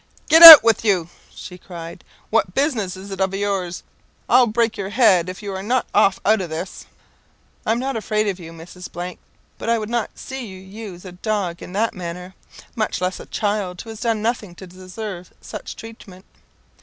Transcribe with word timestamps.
"Get 0.29 0.41
out 0.41 0.63
wid 0.63 0.83
you!" 0.83 1.09
she 1.29 1.59
cried; 1.59 2.03
"what 2.31 2.55
business 2.55 2.97
is 2.97 3.11
it 3.11 3.21
of 3.21 3.35
yours? 3.35 3.83
I'll 4.27 4.47
break 4.47 4.75
your 4.75 4.89
head 4.89 5.29
if 5.29 5.43
you 5.43 5.53
are 5.53 5.61
not 5.61 5.85
off 5.93 6.19
out 6.25 6.41
of 6.41 6.49
this." 6.49 6.87
"I'm 7.67 7.77
not 7.77 7.95
afraid 7.95 8.27
of 8.27 8.39
you, 8.39 8.51
Mrs.; 8.51 8.89
but 9.59 9.69
I 9.69 9.77
would 9.77 9.91
not 9.91 10.09
see 10.17 10.43
you 10.43 10.59
use 10.59 11.05
a 11.05 11.11
dog 11.11 11.61
in 11.61 11.73
that 11.73 11.93
manner, 11.93 12.33
much 12.75 12.99
less 12.99 13.19
a 13.19 13.27
child, 13.27 13.79
who 13.81 13.91
has 13.91 14.01
done 14.01 14.23
nothing 14.23 14.55
to 14.55 14.65
deserve 14.65 15.31
such 15.39 15.75
treatment." 15.75 16.25